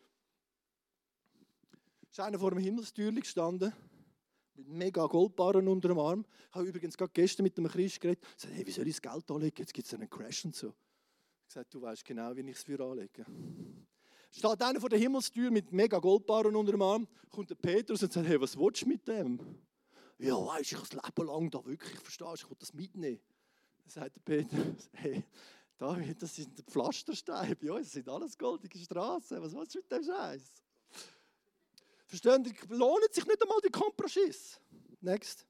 [2.11, 3.73] Ist einer vor dem Himmelstürchen gestanden,
[4.55, 6.25] mit mega Goldbarren unter dem Arm.
[6.49, 8.25] Ich habe übrigens gerade gestern mit einem Christ geredet.
[8.37, 9.57] Ich sagte, hey, wie soll ich das Geld anlegen?
[9.59, 10.75] Jetzt gibt es einen Crash und so.
[11.47, 13.25] Ich sagte, du weißt genau, wie ich es für anlege.
[14.31, 18.13] Steht einer vor der Himmelstür mit mega Goldbarren unter dem Arm, kommt der Petrus und
[18.13, 19.41] sagt, hey, was willst du mit dem?
[20.19, 23.21] Ja, weißt du, ich das Leben lang da wirklich, verstehst ich will das mitnehmen.
[23.79, 25.25] Dann sagt der Petrus, hey,
[25.79, 29.93] David, das sind Pflastersteine bei uns, das sind alles goldige Straßen, was willst du mit
[29.93, 30.63] dem Scheiß?
[32.07, 34.59] Verstehen Sie, lohnt sich nicht einmal die Komproschiss.
[35.01, 35.47] Next.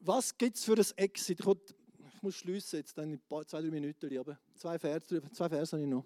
[0.00, 1.38] Was gibt es für ein Exit?
[1.38, 5.86] Ich, muss schließen jetzt, dann in zwei, drei Minuten, aber zwei Verse, zwei habe ich
[5.86, 6.04] noch.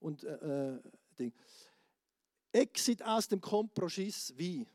[0.00, 0.80] Und, äh, äh,
[1.18, 1.32] Ding.
[2.52, 4.66] Exit aus dem Komproschiss wie?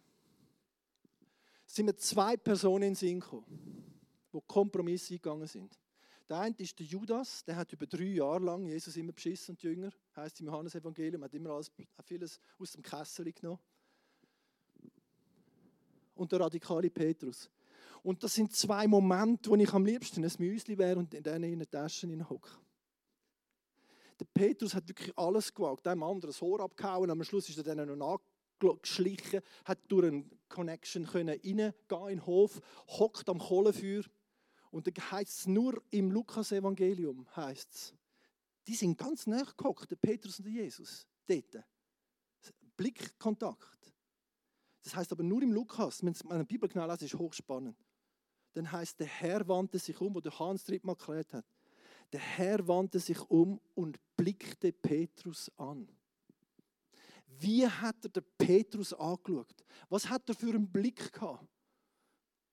[1.66, 4.00] Sind mir zwei Personen in Sinn gekommen,
[4.34, 5.80] die Kompromisse eingegangen sind.
[6.28, 9.62] Der eine ist der Judas, der hat über drei Jahre lang Jesus immer beschissen und
[9.62, 11.72] Jünger, heißt im Johannesevangelium, hat immer alles,
[12.04, 13.60] vieles aus dem Kessel genommen.
[16.16, 17.50] Und der radikale Petrus.
[18.02, 21.54] Und das sind zwei Momente, wo ich am liebsten ein Müsli wäre und in denen
[21.54, 22.52] in die Taschen hocke.
[24.20, 27.64] Der Petrus hat wirklich alles gewagt, dem anderen das Ohr abgehauen, am Schluss ist er
[27.64, 27.96] dann noch
[28.62, 34.04] nachgeschlichen, hat durch eine Connection können reingehen in den Hof, hockt am Kohlenfeuer
[34.72, 37.94] und dann heißt es nur im Lukas-Evangelium, heißt es,
[38.68, 41.64] die sind ganz nah gehockt, der Petrus und der Jesus, dort.
[42.76, 43.94] Blickkontakt.
[44.84, 47.78] Das heißt aber nur im Lukas, wenn man eine Bibel genau liest, ist hochspannend.
[48.54, 51.46] Dann heißt der Herr wandte sich um, wo der Hans Tripp mal erklärt hat.
[52.12, 55.90] Der Herr wandte sich um und blickte Petrus an.
[57.40, 59.54] Wie hat er den Petrus angeschaut?
[59.90, 61.48] Was hat er für einen Blick gehabt?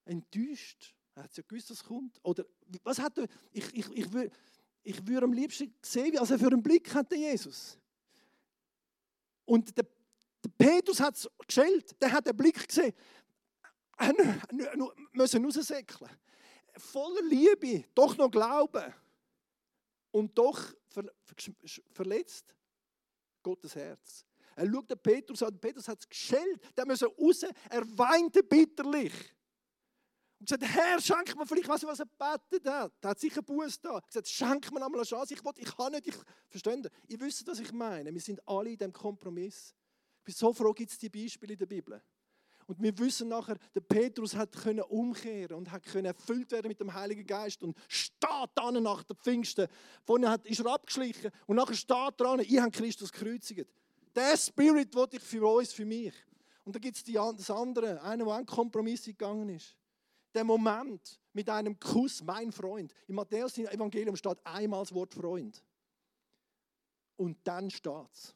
[0.04, 0.94] Enttäuscht?
[1.14, 2.18] Er hat ja gewusst, dass es kommt.
[2.22, 2.44] Oder
[2.82, 3.26] was hat er?
[3.52, 4.30] Ich, ich, ich würde
[4.84, 7.78] ich würd am liebsten sehen, was er für einen Blick hatte, Jesus.
[9.44, 9.86] Und der,
[10.44, 12.00] der Petrus hat es geschält.
[12.00, 12.92] Der hat den Blick gesehen.
[13.96, 14.12] Er
[15.12, 16.10] müssen raussäckeln.
[16.76, 18.92] Voller Liebe, doch noch Glauben.
[20.10, 21.36] Und doch ver, ver,
[21.92, 22.54] verletzt
[23.42, 24.24] Gottes Herz.
[24.56, 25.58] Er schaut den Petrus an.
[25.58, 26.60] Petrus hat es geschält.
[26.76, 27.42] Der muss raus.
[27.70, 29.12] Er weinte bitterlich
[30.42, 32.92] und gesagt, Herr, schenk mir vielleicht, was, was er gebetet hat.
[33.00, 33.90] Er hat sicher Buß da.
[33.90, 35.34] Er hat gesagt, schenk mir einmal eine Chance.
[35.34, 36.16] Ich, will, ich kann nicht, ich,
[36.48, 36.90] versteht ihr?
[37.06, 38.12] Ihr wisst, was ich meine.
[38.12, 39.72] Wir sind alle in diesem Kompromiss.
[40.18, 42.02] Ich bin so froh, gibt es die Beispiele in der Bibel.
[42.66, 46.80] Und wir wissen nachher, der Petrus hat können umkehren und hat können erfüllt werden mit
[46.80, 49.68] dem Heiligen Geist und steht dann nach der Pfingsten.
[50.04, 53.70] Vorne hat, ist er abgeschlichen und nachher steht dran, ich habe Christus gekreuzigt.
[54.14, 56.14] Der Spirit wollte ich für uns, für mich.
[56.64, 59.76] Und dann gibt es das andere, einer, der einen Kompromiss gegangen ist
[60.34, 62.92] der Moment mit einem Kuss, mein Freund.
[63.06, 65.62] Im Matthäus-Evangelium steht einmal das Wort Freund.
[67.16, 68.34] Und dann steht es.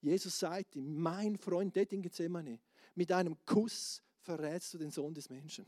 [0.00, 2.60] Jesus sagt ihm, mein Freund, dort in Gethsemane,
[2.94, 5.66] mit einem Kuss verrätst du den Sohn des Menschen.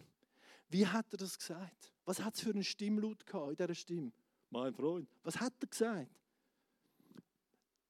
[0.69, 1.93] Wie hat er das gesagt?
[2.05, 4.13] Was hat es für einen Stimmlaut gehabt in dieser Stimme?
[4.51, 5.09] Mein Freund.
[5.23, 6.11] Was hat er gesagt?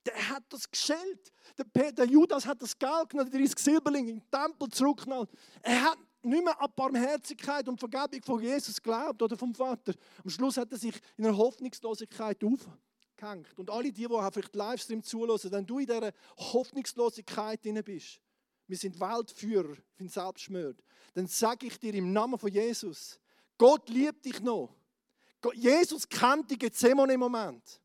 [0.08, 1.32] Der hat das geschält.
[1.74, 5.28] Der, der Judas hat das Geld genommen, 30 Silberling in den Tempel zurückgenommen.
[5.62, 9.92] Er hat nicht mehr an Barmherzigkeit und Vergebung von Jesus glaubt oder vom Vater.
[10.24, 13.58] Am Schluss hat er sich in einer Hoffnungslosigkeit aufgehängt.
[13.58, 18.20] Und alle die, die vielleicht Livestream zulassen, wenn du in dieser Hoffnungslosigkeit drin bist,
[18.66, 20.82] wir sind Weltführer, ich bin selbstschmört,
[21.14, 23.20] dann sage ich dir im Namen von Jesus,
[23.58, 24.74] Gott liebt dich noch.
[25.54, 27.80] Jesus kennt die Gethsemane im Moment.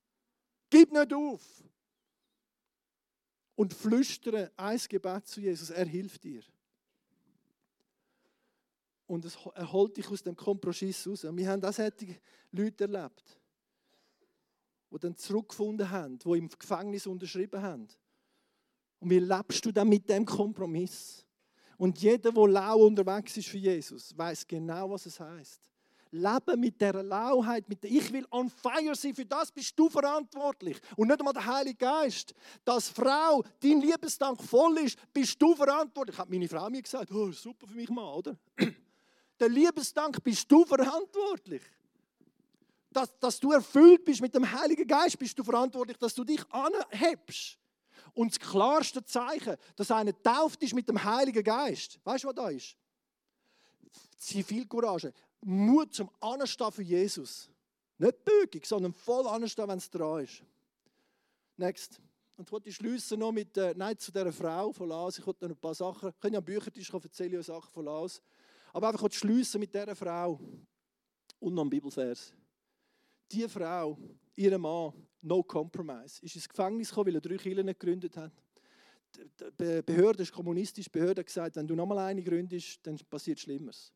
[0.69, 1.41] Gib nicht auf.
[3.55, 6.41] Und flüstere ein Gebet zu Jesus, er hilft dir
[9.13, 11.23] und er holt dich aus dem Kompromiss raus.
[11.23, 12.19] Und wir haben auch solche
[12.51, 13.39] Leute erlebt,
[14.91, 17.87] die dann zurückgefunden haben, die im Gefängnis unterschrieben haben.
[18.99, 21.25] Und wie lebst du dann mit dem Kompromiss?
[21.77, 25.72] Und jeder, der lau unterwegs ist für Jesus, weiß genau, was es heißt.
[26.13, 29.89] Leben mit der Lauheit, mit der ich will on fire sein, für das bist du
[29.89, 30.79] verantwortlich.
[30.95, 32.33] Und nicht einmal der Heilige Geist.
[32.63, 36.17] Dass Frau dein Liebesdank voll ist, bist du verantwortlich.
[36.17, 38.37] Hat meine Frau mir gesagt, oh, super für mich mal, oder?
[39.39, 41.63] der Liebesdank bist du verantwortlich.
[42.91, 46.41] Dass, dass du erfüllt bist mit dem Heiligen Geist, bist du verantwortlich, dass du dich
[46.51, 47.57] anhebst.
[48.13, 52.35] Und das klarste Zeichen, dass einer tauft ist mit dem Heiligen Geist, weißt du, was
[52.35, 52.77] da ist?
[54.17, 55.11] Zivilcourage,
[55.45, 57.49] Mut zum Anstehen für Jesus.
[57.97, 60.43] Nicht bögig, sondern voll anstehen, wenn es dran ist.
[61.57, 62.01] Next.
[62.35, 65.19] Und ich wollte schließen noch mit, äh, nein, zu dieser Frau von Laos.
[65.19, 67.85] Ich wollte noch ein paar Sachen, ich kann ja am Büchertisch erzählen, ja Sachen von
[67.85, 68.21] Laos.
[68.73, 70.39] Aber einfach schließen mit dieser Frau.
[71.39, 72.33] Und noch ein Bibelvers.
[73.31, 73.97] Diese Frau,
[74.35, 78.31] ihr Mann, no compromise, ist ins Gefängnis gekommen, weil er drei Kirchen gegründet hat.
[79.59, 83.39] Die Behörde ist kommunistisch, die Behörde hat gesagt, wenn du nochmal eine gründest, dann passiert
[83.39, 83.93] Schlimmeres.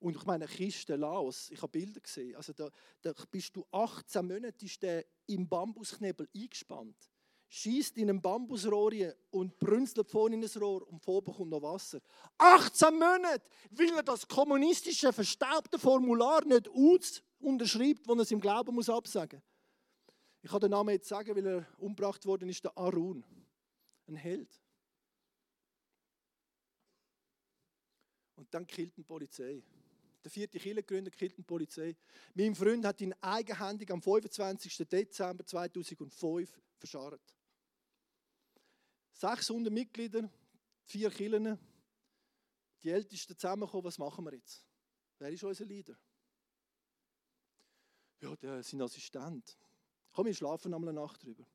[0.00, 2.70] Und ich meine, Kiste Laos, ich habe Bilder gesehen, also da,
[3.02, 7.10] da bist du 18 Monate ist der im Bambusknebel eingespannt
[7.48, 8.92] schießt in ein Bambusrohr
[9.30, 12.00] und brünzelt vorne in ein Rohr und oben kommt noch Wasser.
[12.38, 18.40] 18 Monate, weil er das kommunistische, verstaubte Formular nicht aus unterschreibt, wo er es im
[18.40, 19.42] Glauben muss absagen
[20.42, 23.24] Ich kann den Namen jetzt sagen, weil er umgebracht worden ist, der Arun.
[24.08, 24.60] Ein Held.
[28.36, 29.62] Und dann killt die Polizei.
[30.26, 31.94] Der vierte Kirchengründer killt die Polizei.
[32.34, 34.76] Mein Freund hat ihn eigenhändig am 25.
[34.78, 37.22] Dezember 2005 verscharrt.
[39.12, 40.28] 600 Mitglieder,
[40.82, 41.56] vier Kirchen,
[42.82, 44.66] die Ältesten zusammenkommen, was machen wir jetzt?
[45.20, 45.96] Wer ist unser Leader?
[48.18, 49.56] Ja, der ist sein Assistent.
[50.10, 51.46] Komm, wir schlafen einmal eine Nacht drüber.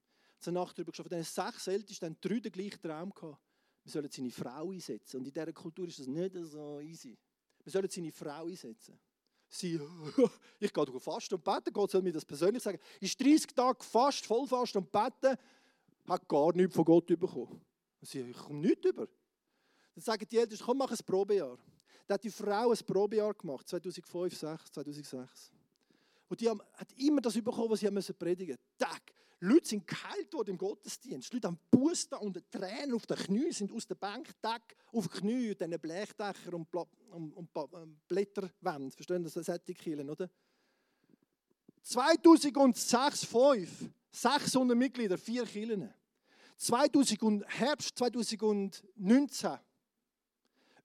[0.46, 1.10] Eine Nacht drüber geschlafen.
[1.10, 3.44] Diesen sechs Ältesten haben drei den gleichen Traum gehabt.
[3.84, 5.18] Wir sollen seine Frau einsetzen.
[5.18, 7.18] Und in dieser Kultur ist das nicht so easy.
[7.64, 9.00] Wir sollen seine Frau einsetzen.
[9.50, 9.80] Sie,
[10.60, 11.74] ich gehe fast und beten.
[11.74, 12.80] Gott soll mir das persönlich sagen.
[13.00, 15.38] Ist 30 Tage fast, voll fast und beten
[16.08, 17.62] hat gar nichts von Gott bekommen.
[18.02, 19.08] Sie, ich komme nichts über.
[19.96, 21.58] Dann sagen die Eltern, komm, mach ein Probejahr.
[22.08, 25.52] Da hat die Frau ein Probejahr gemacht, 2005, 2006, 2006.
[26.28, 28.78] Und die hat immer das bekommen, was sie predigen mussten.
[28.78, 29.02] Tag.
[29.44, 31.34] Leute sind geheilt worden im Gottesdienst.
[31.34, 34.62] Leute haben Busten und Tränen auf den Knien, sind aus der Bank Tag
[34.94, 38.96] auf die Knie, und dann Blechdächer und, und, und, und Blätterwände.
[38.96, 40.30] Verstehen Sie, das sind die Kirchen, oder?
[41.82, 45.92] 2006, 2005 600 Mitglieder, vier Kirchen.
[46.58, 49.58] 2000 Herbst 2019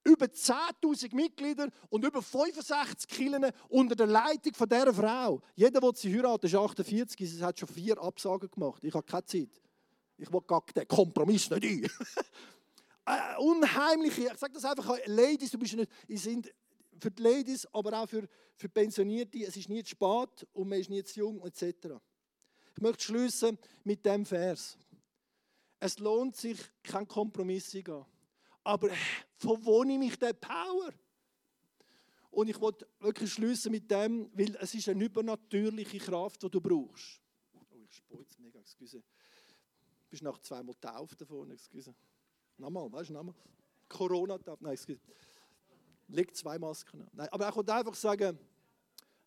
[0.07, 5.43] über 10.000 Mitglieder und über 65 Kirchen unter der Leitung von dieser Frau.
[5.57, 8.85] Jeder, der sie heiraten, ist 48, sie hat schon vier Absagen gemacht.
[8.85, 9.61] Ich habe keine Zeit.
[10.17, 11.85] Ich will gar den Kompromiss nicht ein.
[13.07, 16.55] äh, unheimliche, ich sage das einfach, Ladies, du bist nicht, sind
[16.99, 20.79] für die Ladies, aber auch für, für Pensionierte, es ist nie zu spät und man
[20.79, 21.89] ist nie zu jung, etc.
[22.75, 24.79] Ich möchte schließen mit dem Vers.
[25.81, 28.05] Es lohnt sich, kein Kompromiss zu gehen.
[28.67, 28.91] Aber
[29.37, 30.93] von wo nehme ich den Power?
[32.33, 36.61] Und ich wollte wirklich schließen mit dem, weil es ist eine übernatürliche Kraft, die du
[36.61, 37.23] brauchst.
[37.55, 38.99] Oh, ich spüre mega, excuse.
[38.99, 41.95] Du bist nach zweimal tauft davon, excuse.
[42.59, 43.37] Nochmal, weißt du, nochmal.
[43.89, 45.01] Corona-Taufe, nein, excuse.
[46.09, 47.09] Legt zwei Masken an.
[47.13, 48.37] Nein, aber ich wollte einfach sagen,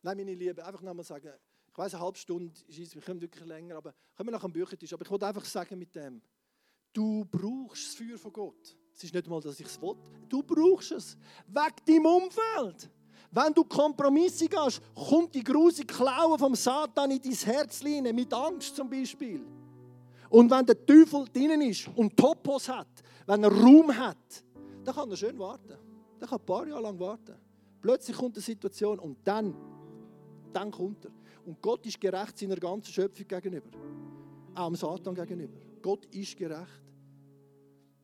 [0.01, 1.31] nein, meine Liebe, einfach nochmal sagen,
[1.65, 4.51] ich weiß, eine halbe Stunde ist wir können wirklich länger, aber können wir nach dem
[4.51, 4.91] Büchertisch.
[4.91, 6.21] Aber ich wollte einfach sagen mit dem,
[6.91, 8.78] du brauchst das Feuer von Gott.
[8.99, 9.95] Es ist nicht mal, dass ich es will.
[10.27, 11.17] Du brauchst es.
[11.47, 12.89] Wegen deinem Umfeld.
[13.31, 18.33] Wenn du Kompromisse gehst, kommt die grusige Klaue vom Satan in dein Herz rein, mit
[18.33, 19.41] Angst zum Beispiel.
[20.29, 22.89] Und wenn der Teufel drinnen ist und Topos hat,
[23.25, 24.43] wenn er Raum hat,
[24.83, 25.77] dann kann er schön warten.
[26.19, 27.35] Dann kann ein paar Jahre lang warten.
[27.81, 29.55] Plötzlich kommt eine Situation und dann,
[30.51, 31.11] dann kommt er.
[31.45, 33.69] Und Gott ist gerecht seiner ganzen Schöpfung gegenüber.
[34.55, 35.57] Auch dem Satan gegenüber.
[35.81, 36.88] Gott ist gerecht.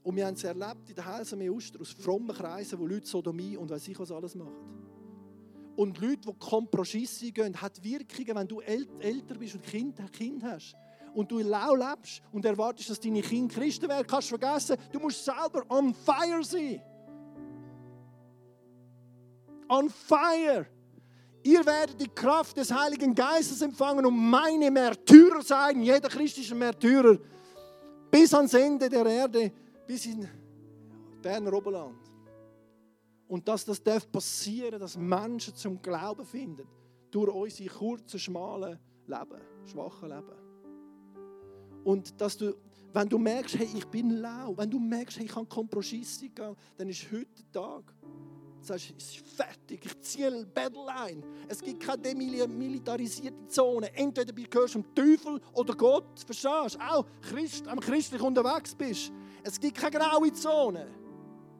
[0.05, 3.57] Und wir haben es erlebt in der Heilsarmee Oster aus frommen Kreisen, wo Leute Sodomie
[3.57, 4.53] und weiß ich was alles machen.
[5.75, 10.75] Und Leute, die Kompromisse gehen, hat Wirkungen, wenn du älter bist und Kind, kind hast.
[11.15, 14.99] Und du Lau lebst und erwartest, dass deine Kinder Christen werden, kannst du vergessen, du
[14.99, 16.79] musst selber on fire sein.
[19.67, 20.67] On fire.
[21.41, 27.17] Ihr werdet die Kraft des Heiligen Geistes empfangen und meine Märtyrer sein, jeder christliche Märtyrer,
[28.11, 29.51] bis ans Ende der Erde,
[29.85, 30.27] bis in
[31.21, 32.11] Berner Oberland.
[33.27, 36.67] Und dass das darf passieren, dass Menschen zum Glauben finden,
[37.09, 40.45] durch unsere kurzen, schmalen Leben, schwachen Leben.
[41.83, 42.55] Und dass du,
[42.93, 46.55] wenn du merkst, hey, ich bin lau, wenn du merkst, hey, ich kann Kompromisse gehen,
[46.77, 47.93] dann ist heute der Tag
[48.65, 51.23] sagst, es ist fertig, ich ziehe Battle ein.
[51.47, 53.93] Es gibt keine demilitarisierte Zone.
[53.95, 56.79] Entweder du gehörst zum Teufel oder Gott, verstehst du?
[56.79, 59.11] Auch Christ, am christlich unterwegs bist.
[59.45, 60.87] Es gibt keine graue Zone.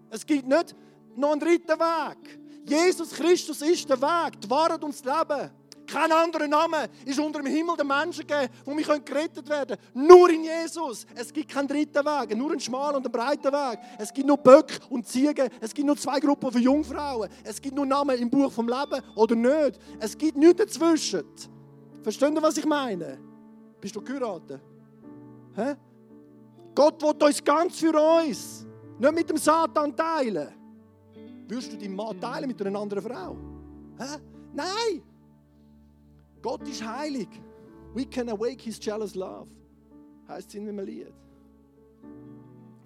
[0.10, 0.76] Es gibt nicht
[1.16, 2.40] noch einen dritten Weg.
[2.68, 5.52] Jesus Christus ist der Weg, die Wahrheit und das Leben.
[5.86, 10.08] Kein anderer Name ist unter dem Himmel der Menschen gegeben, wo wir gerettet werden können.
[10.08, 11.06] Nur in Jesus.
[11.14, 13.80] Es gibt keinen dritten Weg, nur einen schmalen und einen breiten Weg.
[14.00, 15.48] Es gibt nur Böcke und Ziegen.
[15.62, 17.30] Es gibt nur zwei Gruppen von Jungfrauen.
[17.44, 19.80] Es gibt nur Namen im Buch vom Leben oder nicht.
[20.00, 21.24] Es gibt nichts dazwischen.
[22.02, 23.20] Verstehen ihr, was ich meine?
[23.80, 24.60] Bist du geheiratet?
[25.56, 25.76] Hä?
[26.76, 28.68] Gott will uns ganz für uns,
[29.00, 30.50] nicht mit dem Satan teilen.
[31.48, 33.38] Würdest du deinen Mann teilen mit einer anderen Frau?
[33.98, 34.18] Hä?
[34.54, 35.02] Nein!
[36.42, 37.30] Gott ist heilig.
[37.94, 39.48] We can awake his jealous love.
[40.28, 41.14] Heißt es in einem Lied.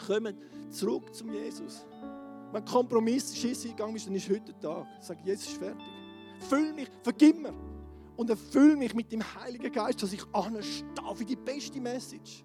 [0.06, 0.38] Kommen
[0.70, 1.86] zurück zum Jesus.
[2.52, 4.88] Wenn Kompromiss Schiss eingegangen ist, dann ist heute der Tag.
[5.02, 5.86] Sag, Jesus ist fertig.
[6.48, 7.54] Füll mich, vergib mir.
[8.18, 12.44] Und erfüll mich mit dem Heiligen Geist, dass ich anstehe für die beste Message.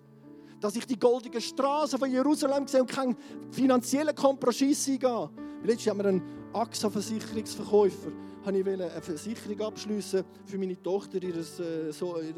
[0.65, 3.15] Dass ich die goldene Straße von Jerusalem sehe und keinen
[3.51, 5.29] finanziellen Kompromiss eingehe.
[5.62, 6.23] Letztes haben wir einen
[6.55, 8.11] AXA-Versicherungsverkäufer
[8.47, 12.35] habe ich eine Versicherung abschließen für meine Tochter, ihr, äh, so, ihr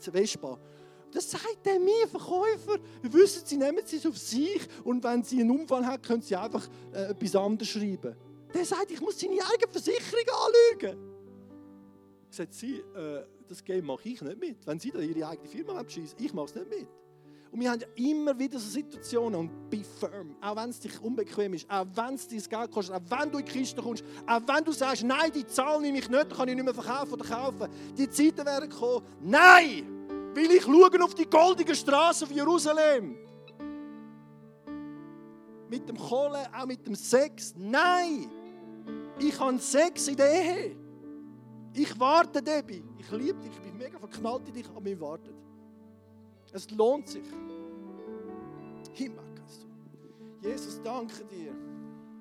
[0.00, 0.58] Vespa.
[1.12, 2.78] Das sagt der mir, Verkäufer.
[3.02, 6.36] Wir wissen, sie nehmen es auf sich und wenn sie einen Unfall hat, können sie
[6.36, 8.16] einfach äh, etwas anderes schreiben.
[8.54, 10.98] Der sagt, ich muss seine eigene Versicherung anlügen.
[12.30, 14.66] Sagt sie, äh, das Game mache ich nicht mit.
[14.66, 16.88] Wenn sie da ihre eigene Firma abschießen, ich mache es nicht mit.
[17.50, 21.00] Und wir haben ja immer wieder so Situationen und be firm, auch wenn es dich
[21.00, 24.04] unbequem ist, auch wenn es dir Geld kostet, auch wenn du in die Kiste kommst,
[24.26, 27.14] auch wenn du sagst, nein, die Zahl nehme ich nicht, kann ich nicht mehr verkaufen
[27.14, 27.68] oder kaufen.
[27.96, 29.06] Die Zeiten werden kommen.
[29.20, 29.94] Nein!
[30.34, 33.16] Will ich schauen auf die goldene Straße von Jerusalem?
[35.70, 37.54] Mit dem Kohle, auch mit dem Sex?
[37.56, 38.30] Nein!
[39.18, 40.76] Ich habe Sex in der Ehe.
[41.74, 42.84] Ich warte, Debbie.
[42.98, 45.47] Ich liebe dich, ich bin mega verknallt in dich, aber wir warten.
[46.52, 47.28] Es lohnt sich.
[47.28, 49.18] Du.
[50.40, 51.54] Jesus, danke dir.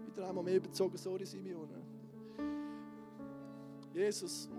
[0.06, 1.70] Wieder einmal mehr überzogen, sorry Simeon.
[3.94, 4.50] Jesus,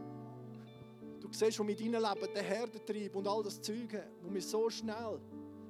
[1.20, 4.68] du siehst, wo mit deinem Leben der Herdentrieb und all das Zeug, wo wir so
[4.70, 5.20] schnell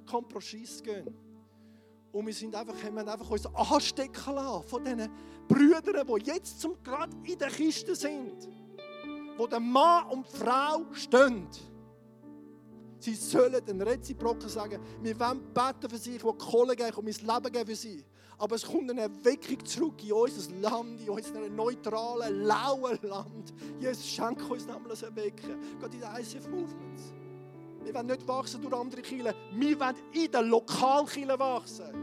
[0.06, 1.14] Kompromiss gehen.
[2.12, 5.10] Und wir sind einfach, haben einfach uns anstecken lassen von diesen
[5.46, 8.48] Brüdern, die jetzt zum, gerade in der Kiste sind.
[9.36, 11.46] Wo der Mann und die Frau stehen.
[13.08, 17.04] Sie sollen den Reziproken sagen, wir wollen beten für sie, ich will Kohle geben und
[17.06, 18.04] mein Leben geben für sie.
[18.36, 23.54] Aber es kommt eine Erweckung zurück in unser Land, in unser neutralen, lauen Land.
[23.80, 25.56] Jesus, schenke uns nämlich ein Erwecken.
[25.80, 27.14] Gerade in den ICF Movements.
[27.82, 31.94] Wir wollen nicht wachsen durch andere Kirchen, wir wollen in den Lokalkirchen wachsen.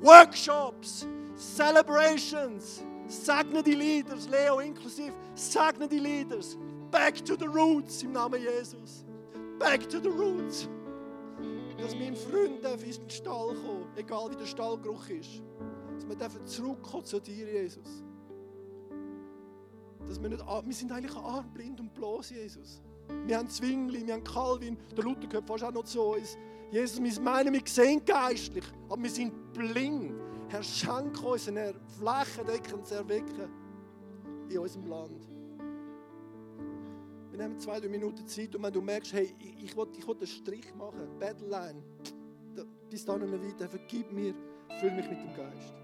[0.00, 6.58] Workshops, Celebrations, segne die Leaders, Leo inklusive, segne die Leaders.
[6.90, 9.04] Back to the roots im Namen Jesus.
[9.58, 10.68] Back to the roots.
[11.78, 15.42] Dass mein Freund in den Stall kommen egal wie der Stallgeruch ist.
[16.18, 18.04] Dass wir zurückkommen zu dir, Jesus.
[20.06, 22.82] Dass wir, nicht, wir sind eigentlich arm, blind und bloß, Jesus.
[23.26, 26.36] Wir haben Zwingli, wir haben Calvin, der Luther gehört fast auch noch zu uns.
[26.70, 30.14] Jesus, wir meinen, wir sehen geistlich, aber wir sind blind.
[30.48, 33.50] Herr, schenk uns eine flächendeckendes Erwecken
[34.48, 35.31] in unserem Land.
[37.42, 40.26] Nehmen zwei, drei Minuten Zeit und wenn du merkst, hey, ich, ich will, ich einen
[40.28, 41.82] Strich machen, Battleline,
[42.88, 44.32] bis dann nicht mehr weiter, vergib mir,
[44.78, 45.81] füll mich mit dem Geist.